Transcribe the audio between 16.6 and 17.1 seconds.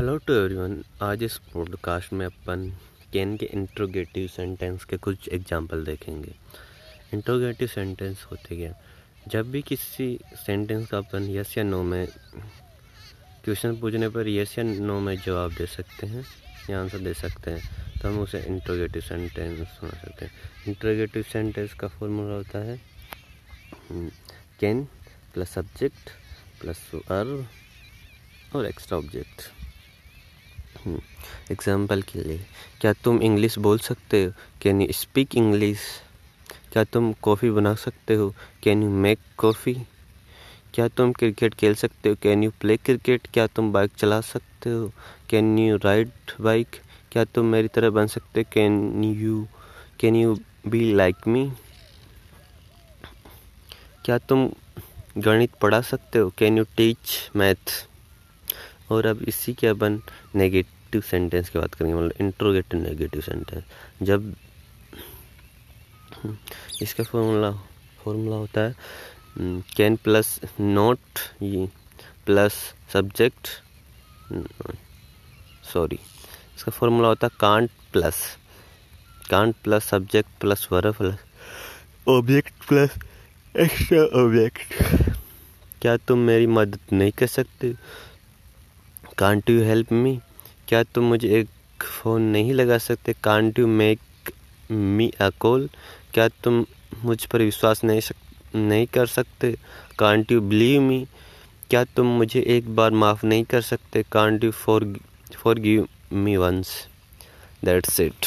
या आंसर